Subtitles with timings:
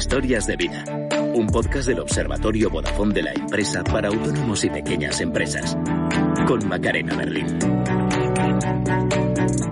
[0.00, 0.82] Historias de vida.
[1.34, 5.76] Un podcast del Observatorio Vodafone de la empresa para autónomos y pequeñas empresas.
[6.46, 7.58] Con Macarena Berlín.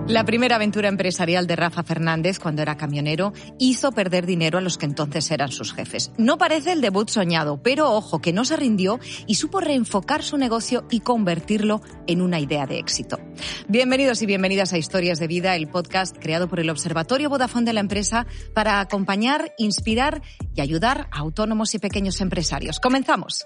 [0.07, 4.79] La primera aventura empresarial de Rafa Fernández cuando era camionero hizo perder dinero a los
[4.79, 6.11] que entonces eran sus jefes.
[6.17, 10.37] No parece el debut soñado, pero ojo que no se rindió y supo reenfocar su
[10.37, 13.19] negocio y convertirlo en una idea de éxito.
[13.67, 17.73] Bienvenidos y bienvenidas a Historias de Vida, el podcast creado por el Observatorio Vodafone de
[17.73, 18.25] la empresa
[18.55, 20.23] para acompañar, inspirar
[20.55, 22.79] y ayudar a autónomos y pequeños empresarios.
[22.79, 23.45] Comenzamos.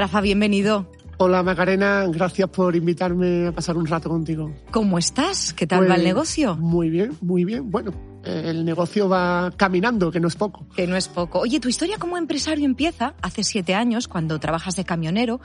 [0.00, 0.86] Rafa, bienvenido.
[1.18, 4.50] Hola Macarena, gracias por invitarme a pasar un rato contigo.
[4.70, 5.52] ¿Cómo estás?
[5.52, 6.56] ¿Qué tal va el Pues, negocio?
[6.56, 7.70] Muy bien, muy bien.
[7.70, 7.92] Bueno,
[8.24, 10.66] el negocio va caminando, que no es poco.
[10.74, 11.40] Que no es poco.
[11.40, 15.42] Oye, tu historia como empresario empieza hace siete años, cuando trabajas de camionero.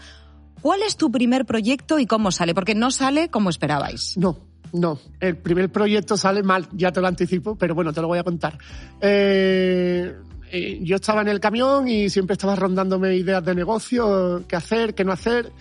[0.61, 2.55] ¿Cuál es tu primer proyecto y cómo sale?
[2.55, 4.15] Porque no sale como esperabais.
[4.17, 4.37] No,
[4.71, 4.97] no.
[5.19, 8.23] El primer proyecto sale mal, ya te lo anticipo, pero bueno, te lo voy a
[8.23, 8.57] contar.
[9.01, 10.15] Eh,
[10.55, 14.93] eh, yo estaba en el camión y siempre estaba rondándome ideas de negocio, qué hacer,
[14.95, 15.51] qué no hacer,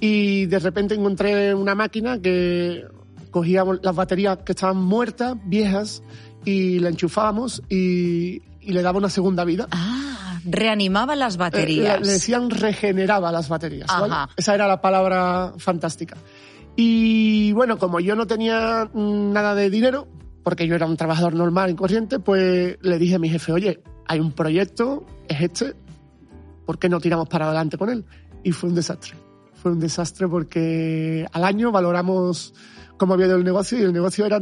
[0.00, 2.84] y de repente encontré una máquina que
[3.30, 6.02] cogíamos las baterías que estaban muertas, viejas,
[6.44, 9.68] y la enchufábamos y, y le daba una segunda vida.
[9.70, 12.00] Ah, reanimaba las Eh, baterías.
[12.00, 13.88] le, le decían regeneraba las baterías.
[13.88, 14.14] ¿vale?
[14.36, 16.16] Esa era la palabra fantástica.
[16.76, 20.08] Y bueno, como yo no tenía mm, nada de dinero,
[20.42, 23.82] porque yo era un trabajador normal y corriente, pues le dije a mi jefe, oye,
[24.10, 25.76] hay un proyecto, es este,
[26.66, 28.04] ¿por qué no tiramos para adelante con él?
[28.42, 29.12] Y fue un desastre.
[29.54, 32.52] Fue un desastre porque al año valoramos
[32.96, 34.40] cómo había ido el negocio y el negocio era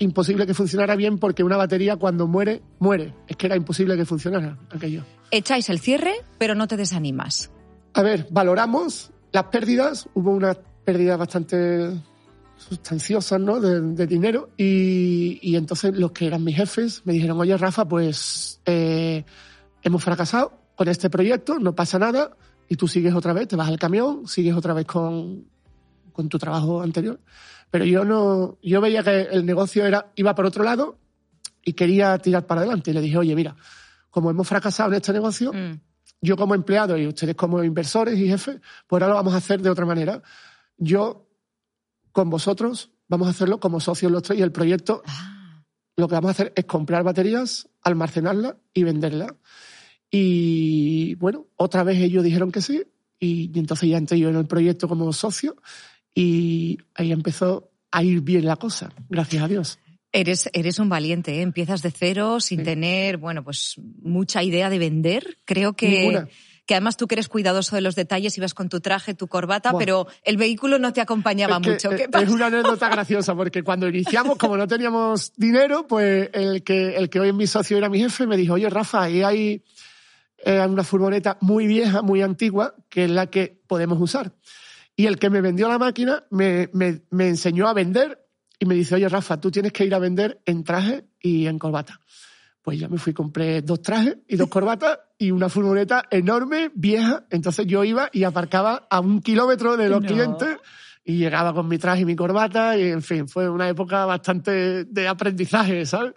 [0.00, 3.14] imposible que funcionara bien porque una batería cuando muere, muere.
[3.26, 5.02] Es que era imposible que funcionara aquello.
[5.30, 7.50] Echáis el cierre, pero no te desanimas.
[7.94, 10.10] A ver, valoramos las pérdidas.
[10.12, 11.90] Hubo unas pérdidas bastante
[12.68, 13.60] sustanciosas, ¿no?
[13.60, 14.50] De, de dinero.
[14.56, 19.24] Y, y entonces los que eran mis jefes me dijeron, oye, Rafa, pues eh,
[19.82, 22.36] hemos fracasado con este proyecto, no pasa nada.
[22.68, 25.44] Y tú sigues otra vez, te vas al camión, sigues otra vez con,
[26.12, 27.18] con tu trabajo anterior.
[27.70, 30.98] Pero yo no, yo veía que el negocio era, iba por otro lado
[31.64, 32.90] y quería tirar para adelante.
[32.90, 33.56] Y le dije, oye, mira,
[34.10, 35.80] como hemos fracasado en este negocio, Mm.
[36.20, 39.60] yo como empleado y ustedes como inversores y jefes, pues ahora lo vamos a hacer
[39.62, 40.22] de otra manera.
[40.78, 41.26] Yo
[42.12, 45.62] con vosotros vamos a hacerlo como socios los tres y el proyecto Ah,
[45.96, 49.32] lo que vamos a hacer es comprar baterías, almacenarlas y venderlas.
[50.10, 52.82] Y bueno, otra vez ellos dijeron que sí
[53.18, 55.56] y, y entonces ya entré yo en el proyecto como socio
[56.14, 59.78] y ahí empezó a ir bien la cosa, gracias a Dios.
[60.12, 61.42] Eres, eres un valiente, ¿eh?
[61.42, 62.64] empiezas de cero sin Sí.
[62.64, 65.38] tener, bueno, pues mucha idea de vender.
[65.44, 66.28] Creo que, Ninguna.
[66.70, 69.72] Que además tú que eres cuidadoso de los detalles, ibas con tu traje, tu corbata,
[69.76, 71.90] pero el vehículo no te acompañaba Es que, mucho.
[71.90, 77.10] Es una anécdota graciosa porque cuando iniciamos, como no teníamos dinero, pues el que, el
[77.10, 79.64] que hoy es mi socio era mi jefe, me dijo, oye Rafa, ahí hay
[80.44, 84.30] eh, una furgoneta muy vieja, muy antigua, que es la que podemos usar.
[84.94, 88.28] Y el que me vendió la máquina me, me, me enseñó a vender
[88.60, 91.58] y me dice, oye Rafa, tú tienes que ir a vender en traje y en
[91.58, 91.98] corbata.
[92.62, 97.24] Pues ya me fui, compré dos trajes y dos corbatas y una furgoneta enorme, vieja.
[97.30, 100.06] Entonces yo iba y aparcaba a un kilómetro de los No.
[100.06, 100.56] clientes
[101.02, 104.84] y llegaba con mi traje y mi corbata y en fin, fue una época bastante
[104.84, 106.12] de aprendizaje, ¿sabes?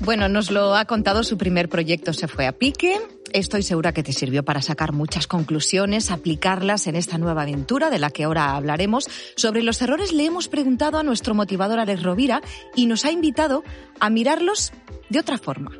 [0.00, 2.98] Bueno, nos lo ha contado su primer proyecto se fue a pique.
[3.32, 7.98] Estoy segura que te sirvió para sacar muchas conclusiones, aplicarlas en esta nueva aventura de
[7.98, 9.08] la que ahora hablaremos.
[9.36, 12.42] Sobre los errores le hemos preguntado a nuestro motivador Alex Rovira
[12.76, 13.64] y nos ha invitado
[14.00, 14.72] a mirarlos
[15.08, 15.70] de otra forma.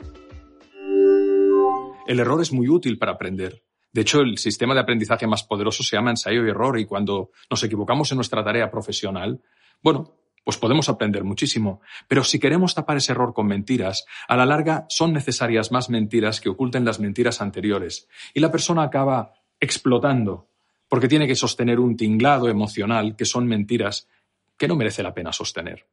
[2.06, 3.62] El error es muy útil para aprender.
[3.93, 7.32] De hecho, el sistema de aprendizaje más poderoso se llama ensayo y error y cuando
[7.50, 9.43] nos equivocamos en nuestra tarea profesional,
[9.82, 11.80] bueno, pues podemos aprender muchísimo.
[12.08, 16.40] Pero si queremos tapar ese error con mentiras, a la larga son necesarias más mentiras
[16.40, 18.08] que oculten las mentiras anteriores.
[18.34, 20.48] Y la persona acaba explotando,
[20.88, 24.08] porque tiene que sostener un tinglado emocional que son mentiras
[24.56, 25.86] que no merece la pena sostener.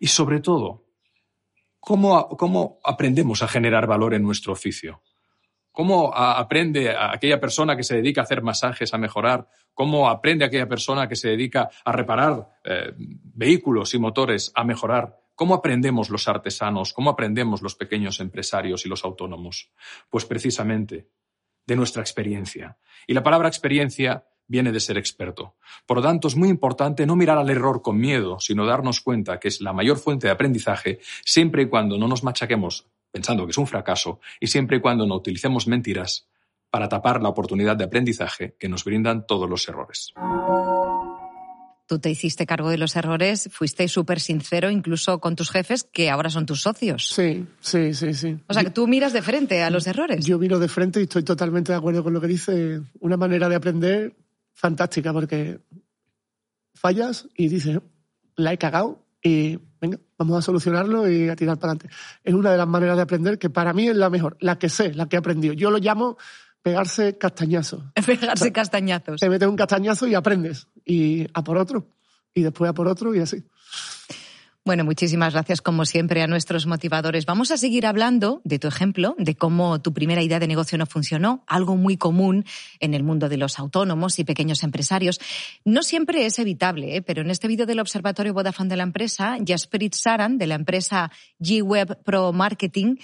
[0.00, 0.84] Y sobre todo,
[1.80, 5.02] ¿cómo, ¿cómo aprendemos a generar valor en nuestro oficio?
[5.78, 9.48] ¿Cómo aprende aquella persona que se dedica a hacer masajes a mejorar?
[9.72, 15.16] ¿Cómo aprende aquella persona que se dedica a reparar eh, vehículos y motores a mejorar?
[15.36, 16.92] ¿Cómo aprendemos los artesanos?
[16.92, 19.70] ¿Cómo aprendemos los pequeños empresarios y los autónomos?
[20.10, 21.10] Pues precisamente
[21.64, 22.76] de nuestra experiencia.
[23.06, 25.58] Y la palabra experiencia viene de ser experto.
[25.86, 29.38] Por lo tanto, es muy importante no mirar al error con miedo, sino darnos cuenta
[29.38, 33.50] que es la mayor fuente de aprendizaje siempre y cuando no nos machaquemos pensando que
[33.50, 36.28] es un fracaso y siempre y cuando no utilicemos mentiras
[36.70, 40.12] para tapar la oportunidad de aprendizaje que nos brindan todos los errores.
[41.86, 46.10] Tú te hiciste cargo de los errores, fuiste súper sincero incluso con tus jefes, que
[46.10, 47.08] ahora son tus socios.
[47.08, 48.36] Sí, sí, sí, sí.
[48.46, 50.26] O sea, que tú miras de frente a los errores.
[50.26, 52.82] Yo miro de frente y estoy totalmente de acuerdo con lo que dice.
[53.00, 54.14] Una manera de aprender
[54.52, 55.60] fantástica, porque
[56.74, 57.80] fallas y dices,
[58.36, 59.58] la he cagado y
[60.18, 61.96] vamos a solucionarlo y a tirar para adelante.
[62.24, 64.68] Es una de las maneras de aprender que para mí es la mejor, la que
[64.68, 65.54] sé, la que he aprendido.
[65.54, 66.18] Yo lo llamo
[66.60, 67.84] pegarse castañazos.
[68.06, 69.20] Pegarse castañazos.
[69.20, 70.66] Te metes un castañazo y aprendes.
[70.84, 71.86] Y a por otro.
[72.34, 73.44] Y después a por otro y así.
[74.68, 77.24] Bueno, muchísimas gracias como siempre a nuestros motivadores.
[77.24, 80.84] Vamos a seguir hablando de tu ejemplo, de cómo tu primera idea de negocio no
[80.84, 82.44] funcionó, algo muy común
[82.78, 85.20] en el mundo de los autónomos y pequeños empresarios.
[85.64, 87.00] No siempre es evitable, ¿eh?
[87.00, 91.10] pero en este vídeo del Observatorio Vodafone de la empresa, Jasperit Saran, de la empresa
[91.40, 92.96] G-Web Pro Marketing,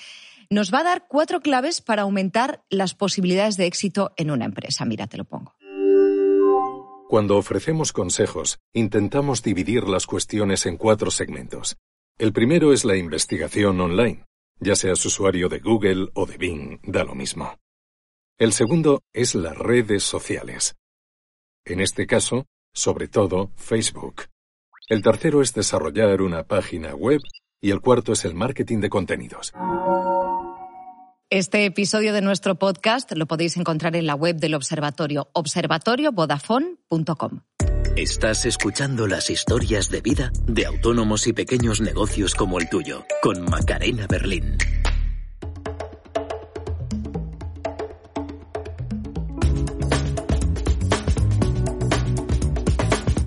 [0.51, 4.85] nos va a dar cuatro claves para aumentar las posibilidades de éxito en una empresa.
[4.85, 5.54] Mira, te lo pongo.
[7.09, 11.77] Cuando ofrecemos consejos, intentamos dividir las cuestiones en cuatro segmentos.
[12.19, 14.25] El primero es la investigación online,
[14.59, 17.59] ya seas usuario de Google o de Bing, da lo mismo.
[18.39, 20.77] El segundo es las redes sociales.
[21.65, 24.23] En este caso, sobre todo, Facebook.
[24.89, 27.21] El tercero es desarrollar una página web
[27.61, 29.53] y el cuarto es el marketing de contenidos.
[31.35, 37.41] Este episodio de nuestro podcast lo podéis encontrar en la web del observatorio, observatoriovodafone.com.
[37.97, 43.45] Estás escuchando las historias de vida de autónomos y pequeños negocios como el tuyo, con
[43.47, 44.59] Macarena Berlín.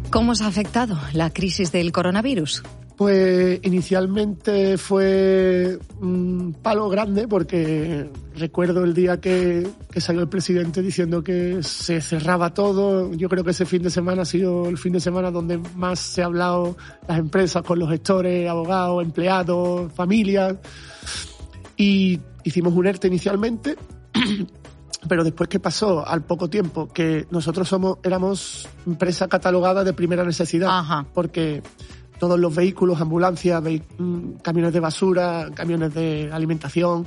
[0.10, 2.64] ¿Cómo os ha afectado la crisis del coronavirus?
[2.98, 9.68] Pues inicialmente fue un palo grande porque recuerdo el día que,
[9.98, 13.14] salió el presidente diciendo que se cerraba todo.
[13.14, 16.00] Yo creo que ese fin de semana ha sido el fin de semana donde más
[16.00, 16.76] se ha hablado
[17.08, 20.56] las empresas con los gestores, abogados, empleados, familias.
[21.78, 23.76] Y hicimos un ERTE inicialmente,
[25.08, 30.24] pero después que pasó al poco tiempo que nosotros somos éramos empresa catalogada de primera
[30.24, 31.62] necesidad porque
[32.20, 37.06] todos los vehículos, ambulancias, mm, camiones de basura, camiones de alimentación,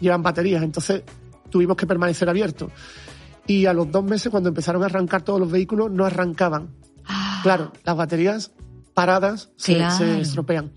[0.00, 0.62] llevan baterías.
[0.62, 1.02] Entonces
[1.50, 2.70] tuvimos que permanecer abiertos.
[3.46, 6.68] Y a los dos meses, cuando empezaron a arrancar todos los vehículos, no arrancaban.
[7.06, 7.40] Ah.
[7.42, 8.52] Claro, las baterías
[8.94, 9.80] paradas se,
[10.20, 10.72] estropean.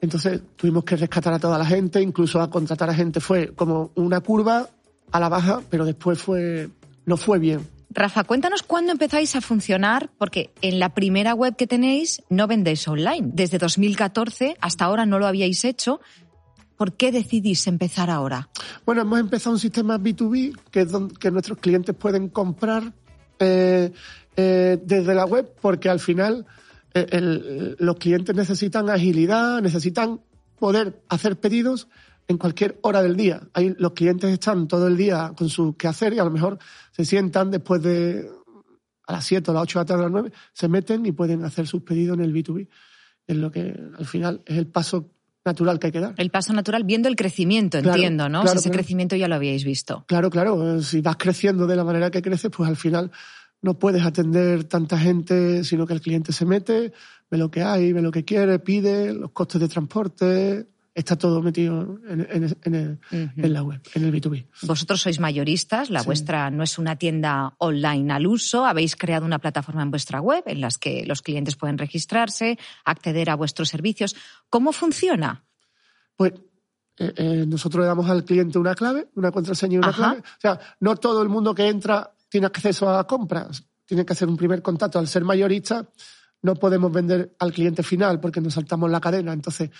[0.00, 3.20] Entonces tuvimos que rescatar a toda la gente, incluso a contratar a gente.
[3.20, 4.68] Fue como una curva
[5.12, 6.70] a la baja, pero después fue
[7.04, 7.60] no fue bien.
[7.92, 12.86] Rafa, cuéntanos cuándo empezáis a funcionar, porque en la primera web que tenéis no vendéis
[12.86, 13.30] online.
[13.32, 16.00] Desde 2014 hasta ahora no lo habíais hecho.
[16.76, 18.48] ¿Por qué decidís empezar ahora?
[18.86, 22.92] Bueno, hemos empezado un sistema B2B que es donde nuestros clientes pueden comprar
[23.40, 23.92] eh,
[24.36, 26.46] eh, desde la web porque al final
[26.94, 30.20] eh, los clientes necesitan agilidad, necesitan
[30.60, 31.88] poder hacer pedidos
[32.30, 33.42] en cualquier hora del día.
[33.54, 36.58] Ahí los clientes están todo el día con su quehacer y a lo mejor
[36.92, 38.30] se sientan después de
[39.08, 41.10] a las 7 o las 8 de la tarde a las 9, se meten y
[41.10, 42.68] pueden hacer sus pedidos en el B2B.
[43.26, 45.10] Es lo que al final es el paso
[45.44, 46.14] natural que hay que dar.
[46.18, 48.44] El paso natural viendo el crecimiento, entiendo, ¿no?
[48.44, 50.04] ese crecimiento ya lo habíais visto.
[50.06, 50.80] Claro, claro.
[50.82, 53.10] Si vas creciendo de la manera que creces, pues al final
[53.60, 56.92] no puedes atender tanta gente, sino que el cliente se mete,
[57.28, 61.40] ve lo que hay, ve lo que quiere, pide, los costes de transporte, está todo
[61.42, 62.56] metido en,
[63.36, 64.46] la web, en el B2B.
[64.62, 69.38] Vosotros sois mayoristas, la vuestra no es una tienda online al uso, habéis creado una
[69.38, 74.16] plataforma en vuestra web en las que los clientes pueden registrarse, acceder a vuestros servicios.
[74.48, 75.44] ¿Cómo funciona?
[76.16, 76.32] Pues
[76.98, 80.18] eh, eh, nosotros le damos al cliente una clave, una contraseña y una clave.
[80.20, 84.28] O sea, no todo el mundo que entra tiene acceso a compras, tiene que hacer
[84.28, 84.98] un primer contacto.
[84.98, 85.88] Al ser mayorista,
[86.42, 89.32] no podemos vender al cliente final porque nos saltamos la cadena.
[89.32, 89.70] Entonces,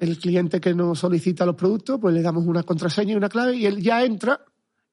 [0.00, 3.54] el cliente que nos solicita los productos, pues le damos una contraseña y una clave
[3.54, 4.40] y él ya entra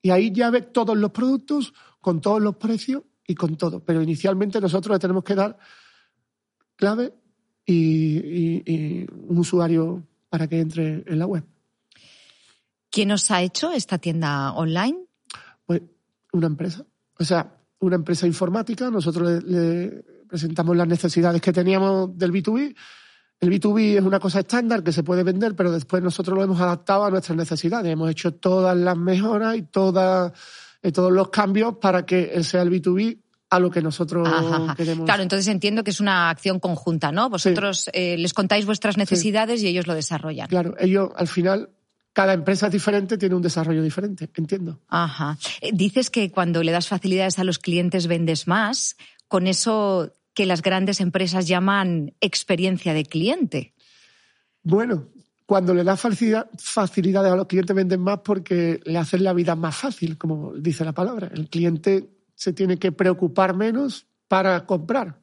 [0.02, 3.80] y ahí ya ve todos los productos con todos los precios y con todo.
[3.80, 5.58] Pero inicialmente nosotros le tenemos que dar
[6.76, 7.14] clave
[7.66, 11.46] y, un usuario para que entre en la web.
[12.90, 14.98] ¿Quién os ha hecho esta tienda online?
[15.66, 15.84] Pues
[16.34, 16.86] una empresa.
[17.18, 18.92] O sea, una empresa informática.
[18.92, 22.76] Nosotros le, le presentamos las necesidades que teníamos del B2B.
[23.40, 26.60] El B2B es una cosa estándar que se puede vender, pero después nosotros lo hemos
[26.60, 27.92] adaptado a nuestras necesidades.
[27.92, 30.32] Hemos hecho todas las mejoras y todas,
[30.82, 34.76] eh, todos los cambios para que sea el B2B a lo que nosotros Ajá, ajá.
[34.76, 35.06] queremos.
[35.06, 37.30] Claro, entonces entiendo que es una acción conjunta, ¿no?
[37.30, 40.48] Vosotros eh, les contáis vuestras necesidades y ellos lo desarrollan.
[40.48, 41.70] Claro, ellos al final,
[42.14, 44.80] cada empresa es diferente, tiene un desarrollo diferente, entiendo.
[44.90, 45.38] Ajá.
[45.62, 50.46] Eh, Dices que cuando le das facilidades a los clientes vendes más, con eso que
[50.46, 53.74] las grandes empresas llaman experiencia de cliente.
[54.62, 55.08] Bueno,
[55.48, 59.56] cuando le das facilidad- facilidades a los clientes venden más porque le hacen la vida
[59.56, 61.32] más fácil, como dice la palabra.
[61.34, 65.20] El cliente se tiene que preocupar menos para comprar.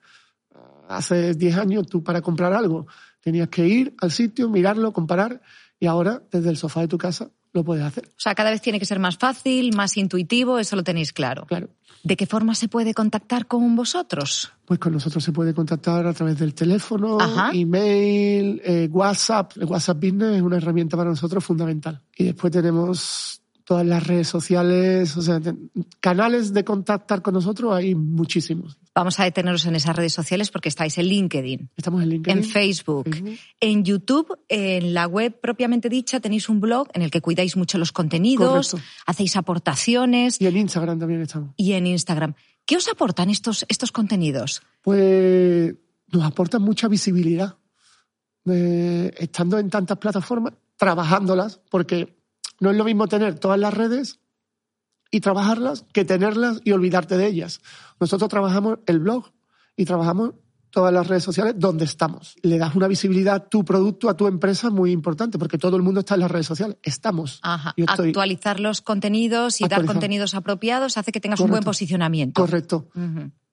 [0.88, 2.88] Hace 10 años tú para comprar algo
[3.20, 5.40] tenías que ir al sitio, mirarlo, comparar
[5.78, 8.08] y ahora desde el sofá de tu casa lo puedes hacer.
[8.08, 11.46] O sea, cada vez tiene que ser más fácil, más intuitivo, eso lo tenéis claro.
[11.46, 11.70] Claro.
[12.02, 14.52] ¿De qué forma se puede contactar con vosotros?
[14.66, 17.50] Pues con nosotros se puede contactar a través del teléfono, Ajá.
[17.54, 19.52] email, eh, WhatsApp.
[19.56, 22.02] El WhatsApp Business es una herramienta para nosotros fundamental.
[22.14, 25.40] Y después tenemos todas las redes sociales, o sea,
[26.00, 28.76] canales de contactar con nosotros hay muchísimos.
[28.94, 32.38] Vamos a detenernos en esas redes sociales porque estáis en LinkedIn, Estamos en LinkedIn.
[32.38, 33.38] en Facebook, Facebook.
[33.60, 37.78] en YouTube, en la web propiamente dicha tenéis un blog en el que cuidáis mucho
[37.78, 38.88] los contenidos, Correcto.
[39.06, 41.50] hacéis aportaciones Y en Instagram también estamos.
[41.56, 42.34] y en Instagram.
[42.66, 44.62] ¿Qué os aportan estos, estos contenidos?
[44.82, 45.74] Pues
[46.12, 47.56] nos aportan mucha visibilidad.
[48.46, 52.14] Eh, estando en tantas plataformas, trabajándolas, porque
[52.60, 54.20] no es lo mismo tener todas las redes
[55.10, 57.60] y trabajarlas que tenerlas y olvidarte de ellas.
[58.00, 59.30] Nosotros trabajamos el blog
[59.76, 60.32] y trabajamos
[60.70, 62.34] todas las redes sociales donde estamos.
[62.42, 65.82] Le das una visibilidad a tu producto, a tu empresa muy importante, porque todo el
[65.84, 66.78] mundo está en las redes sociales.
[66.82, 67.38] Estamos.
[67.42, 67.74] Ajá.
[67.76, 72.40] Yo estoy- Actualizar los contenidos y dar contenidos apropiados hace que tengas un buen posicionamiento.
[72.40, 72.88] Correcto.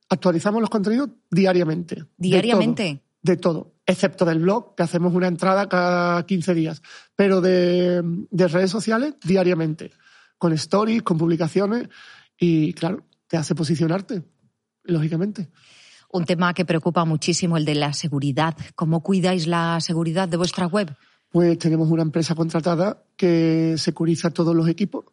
[0.10, 2.06] Actualizamos los contenidos diariamente.
[2.18, 3.04] ¿Diariamente?
[3.24, 6.82] De todo, excepto del blog, que hacemos una entrada cada 15 días.
[7.16, 9.92] Pero de, de redes sociales, diariamente.
[10.38, 11.88] Con stories, con publicaciones.
[12.38, 14.24] Y claro, te hace posicionarte,
[14.84, 15.50] lógicamente.
[16.12, 18.56] Un tema que preocupa muchísimo, el de la seguridad.
[18.76, 20.96] ¿Cómo cuidáis la seguridad de vuestra web?
[21.30, 25.06] Pues tenemos una empresa contratada que securiza todos los equipos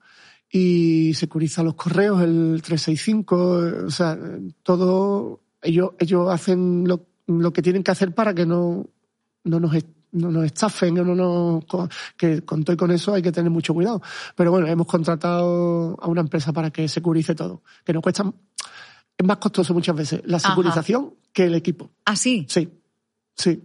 [0.51, 4.19] y securiza los correos, el 365, eh, o sea,
[4.65, 8.87] todo, ellos, ellos hacen lo, lo que tienen que hacer para que no,
[9.45, 9.73] no nos,
[10.13, 11.65] no nos estafen, no nos,
[12.17, 14.03] que con todo y con eso hay que tener mucho cuidado.
[14.35, 18.25] Pero bueno, hemos contratado a una empresa para que securice todo, que nos cuesta,
[19.17, 20.49] es más costoso muchas veces la Ajá.
[20.49, 21.91] securización que el equipo.
[22.05, 22.47] Ah, sí.
[22.49, 22.69] Sí,
[23.37, 23.63] sí.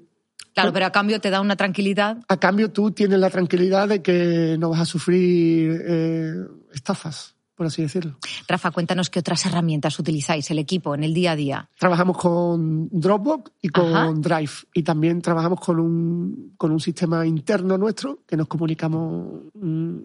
[0.54, 2.20] Claro, pero a cambio te da una tranquilidad.
[2.28, 6.34] A cambio, tú tienes la tranquilidad de que no vas a sufrir eh,
[6.74, 8.18] estafas, por así decirlo.
[8.48, 11.70] Rafa, cuéntanos qué otras herramientas utilizáis el equipo en el día a día.
[11.78, 14.12] Trabajamos con Dropbox y con Ajá.
[14.16, 14.52] Drive.
[14.74, 19.44] Y también trabajamos con un, con un sistema interno nuestro que nos comunicamos.
[19.54, 19.98] mm,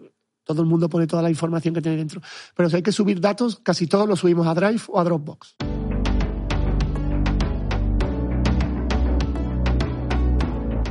[0.43, 2.21] todo el mundo pone toda la información que tiene dentro.
[2.55, 5.55] Pero si hay que subir datos, casi todos los subimos a Drive o a Dropbox.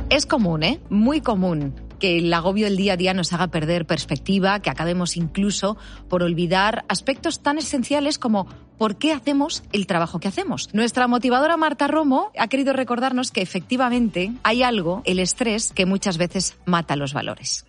[0.09, 0.79] Es común, ¿eh?
[0.89, 5.17] Muy común que el agobio del día a día nos haga perder perspectiva, que acabemos
[5.17, 5.77] incluso
[6.07, 10.73] por olvidar aspectos tan esenciales como por qué hacemos el trabajo que hacemos.
[10.73, 16.17] Nuestra motivadora Marta Romo ha querido recordarnos que efectivamente hay algo, el estrés, que muchas
[16.17, 17.65] veces mata los valores.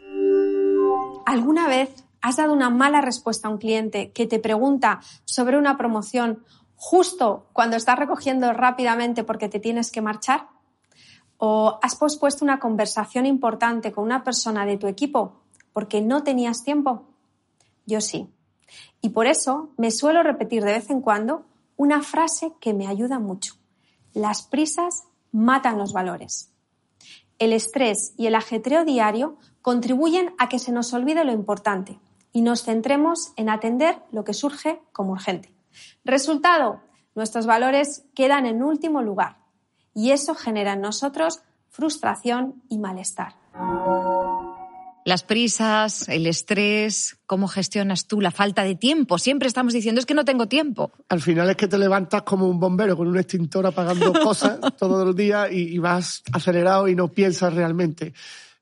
[1.26, 1.90] ¿Alguna vez
[2.22, 6.44] has dado una mala respuesta a un cliente que te pregunta sobre una promoción
[6.76, 10.48] justo cuando estás recogiendo rápidamente porque te tienes que marchar?
[11.42, 15.40] ¿O has pospuesto una conversación importante con una persona de tu equipo
[15.72, 17.06] porque no tenías tiempo?
[17.86, 18.28] Yo sí.
[19.00, 21.46] Y por eso me suelo repetir de vez en cuando
[21.78, 23.54] una frase que me ayuda mucho.
[24.12, 26.52] Las prisas matan los valores.
[27.38, 31.98] El estrés y el ajetreo diario contribuyen a que se nos olvide lo importante
[32.34, 35.54] y nos centremos en atender lo que surge como urgente.
[36.04, 36.82] Resultado,
[37.14, 39.40] nuestros valores quedan en último lugar
[39.94, 43.34] y eso genera en nosotros frustración y malestar.
[45.04, 49.18] Las prisas, el estrés, ¿cómo gestionas tú la falta de tiempo?
[49.18, 50.92] Siempre estamos diciendo es que no tengo tiempo.
[51.08, 55.06] Al final es que te levantas como un bombero con un extintor apagando cosas todos
[55.06, 58.12] los días y, y vas acelerado y no piensas realmente.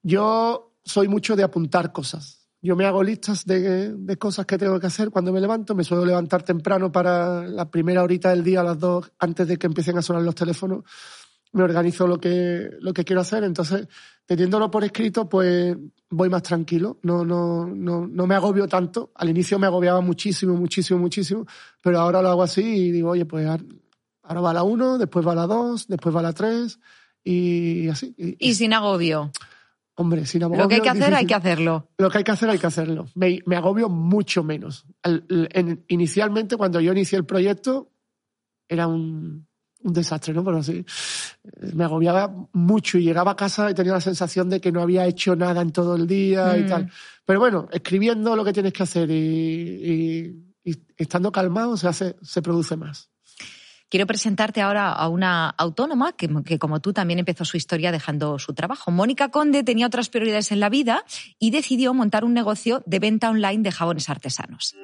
[0.02, 2.38] Yo soy mucho de apuntar cosas.
[2.61, 5.75] Yo me hago listas de, de cosas que tengo que hacer cuando me levanto.
[5.75, 9.57] Me suelo levantar temprano para la primera horita del día, a las dos, antes de
[9.57, 10.85] que empiecen a sonar los teléfonos.
[11.53, 13.45] me organizo lo que, lo que quiero hacer.
[13.45, 13.87] Entonces,
[14.27, 15.77] teniéndolo por escrito, pues
[16.11, 16.99] voy más tranquilo.
[17.03, 19.12] No, no, no, no me agobio tanto.
[19.15, 21.47] Al inicio me agobiaba muchísimo, muchísimo, muchísimo,
[21.83, 23.47] pero ahora lo hago así y digo, oye, pues
[24.23, 26.79] ahora va la 1, después va la 2, después va la 3
[27.25, 28.15] y así.
[28.17, 29.33] Y, sin agobio.
[30.00, 30.43] Hombre, sin.
[30.43, 31.88] Lo que hay que hacer, hay que hacerlo.
[31.99, 33.07] Lo que hay que hacer, hay que hacerlo.
[33.17, 34.87] Me, me agobio mucho menos.
[35.88, 37.90] inicialmente, cuando yo inicié el proyecto,
[38.69, 39.49] era un,
[39.83, 40.45] un desastre, ¿no?
[40.45, 40.87] Pero así,
[41.75, 45.05] me agobiaba mucho y llegaba a casa y tenía la sensación de que no había
[45.05, 46.67] hecho nada en todo el día y mm.
[46.69, 46.93] tal.
[47.26, 50.45] Pero bueno, escribiendo lo que tienes que hacer y,
[50.97, 53.11] estando calmado se hace, se produce más.
[53.90, 58.38] Quiero presentarte ahora a una autónoma que, que, como tú, también empezó su historia dejando
[58.38, 58.90] su trabajo.
[58.90, 61.04] Mónica Conde tenía otras prioridades en la vida
[61.38, 64.75] y decidió montar un negocio de venta online de jabones artesanos.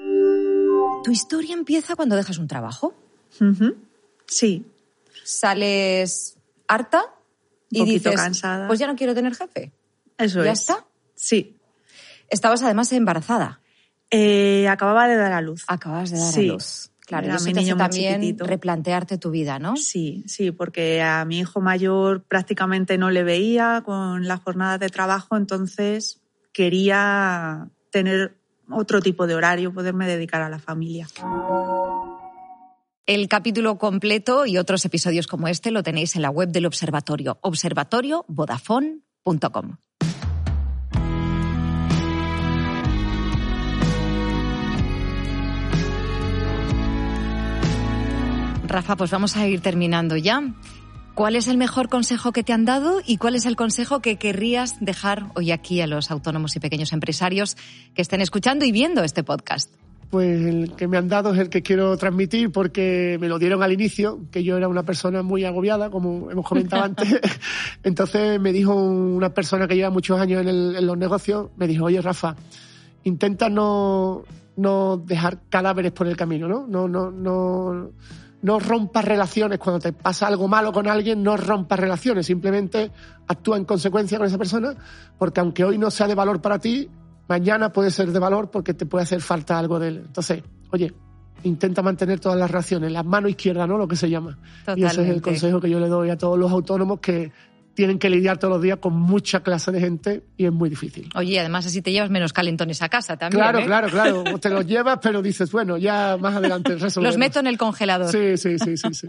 [1.04, 2.94] ¿Tu historia empieza cuando dejas un trabajo?
[4.26, 4.64] Sí,
[5.22, 7.04] sales harta
[7.70, 8.66] y dices, cansada.
[8.68, 9.72] pues ya no quiero tener jefe.
[10.16, 10.46] Eso es.
[10.46, 10.86] ¿Ya está?
[11.14, 11.56] Sí.
[12.30, 13.60] Estabas además embarazada.
[14.10, 15.64] Eh, acababa de dar a luz.
[15.66, 16.90] Acababas de dar a luz.
[17.06, 19.76] Claro, Era mi niño también replantearte tu vida, ¿no?
[19.76, 24.88] Sí, sí, porque a mi hijo mayor prácticamente no le veía con las jornadas de
[24.88, 28.38] trabajo, entonces quería tener
[28.70, 31.06] otro tipo de horario, poderme dedicar a la familia.
[33.06, 37.36] El capítulo completo y otros episodios como este lo tenéis en la web del observatorio,
[37.42, 39.76] observatoriovodafone.com.
[48.74, 50.42] Rafa, pues vamos a ir terminando ya.
[51.14, 54.16] ¿Cuál es el mejor consejo que te han dado y cuál es el consejo que
[54.16, 57.56] querrías dejar hoy aquí a los autónomos y pequeños empresarios
[57.94, 59.72] que estén escuchando y viendo este podcast?
[60.14, 63.64] pues el que me han dado es el que quiero transmitir porque me lo dieron
[63.64, 67.18] al inicio, que yo era una persona muy agobiada, como hemos comentado antes.
[67.82, 72.00] Entonces me dijo una persona que lleva muchos años en, los negocios, me dijo, oye
[72.00, 72.36] Rafa,
[73.02, 74.22] intenta no,
[74.54, 76.64] no dejar cadáveres por el camino, ¿no?
[76.68, 77.90] No, no, no,
[78.44, 79.58] no rompas relaciones.
[79.58, 82.26] Cuando te pasa algo malo con alguien, no rompas relaciones.
[82.26, 82.90] Simplemente
[83.26, 84.74] actúa en consecuencia con esa persona,
[85.18, 86.90] porque aunque hoy no sea de valor para ti,
[87.26, 90.02] mañana puede ser de valor porque te puede hacer falta algo de él.
[90.04, 90.92] Entonces, oye,
[91.42, 93.78] intenta mantener todas las reacciones, la mano izquierda, ¿no?
[93.78, 94.38] Lo que se llama.
[94.76, 97.32] Y ese es el consejo que yo le doy a todos los autónomos que
[97.74, 101.08] tienen que lidiar todos los días con mucha clase de gente y es muy difícil.
[101.14, 103.42] Oye, además así te llevas menos calentones a casa también.
[103.42, 103.64] Claro, ¿eh?
[103.64, 104.38] claro, claro.
[104.38, 107.14] Te los llevas, pero dices, bueno, ya más adelante resolvemos.
[107.14, 108.10] Los meto en el congelador.
[108.10, 108.94] Sí, sí, sí, sí.
[108.94, 109.08] sí.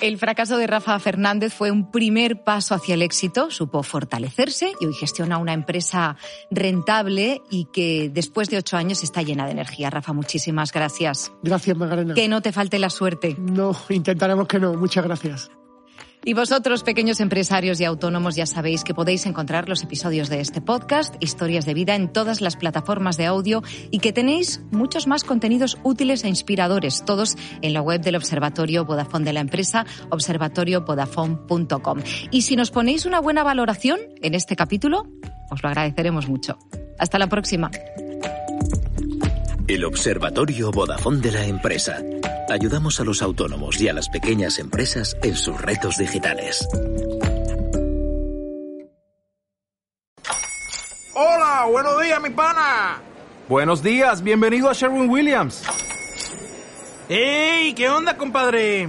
[0.00, 4.86] El fracaso de Rafa Fernández fue un primer paso hacia el éxito, supo fortalecerse y
[4.86, 6.16] hoy gestiona una empresa
[6.52, 9.90] rentable y que después de ocho años está llena de energía.
[9.90, 11.32] Rafa, muchísimas gracias.
[11.42, 12.14] Gracias, Magdalena.
[12.14, 13.34] Que no te falte la suerte.
[13.38, 14.74] No, intentaremos que no.
[14.74, 15.50] Muchas gracias.
[16.28, 20.60] Y vosotros, pequeños empresarios y autónomos, ya sabéis que podéis encontrar los episodios de este
[20.60, 25.24] podcast, Historias de Vida, en todas las plataformas de audio y que tenéis muchos más
[25.24, 31.98] contenidos útiles e inspiradores, todos en la web del Observatorio Vodafone de la empresa, observatoriovodafone.com.
[32.30, 35.06] Y si nos ponéis una buena valoración en este capítulo,
[35.50, 36.58] os lo agradeceremos mucho.
[36.98, 37.70] Hasta la próxima.
[39.68, 42.02] El Observatorio Vodafone de la empresa.
[42.48, 46.66] Ayudamos a los autónomos y a las pequeñas empresas en sus retos digitales.
[51.12, 53.02] Hola, buenos días, mi pana.
[53.46, 55.62] Buenos días, bienvenido a Sherwin Williams.
[57.10, 57.74] ¡Ey!
[57.74, 58.88] ¿Qué onda, compadre?